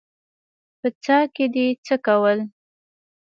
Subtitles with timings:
[0.79, 2.37] _په څاه کې دې څه کول؟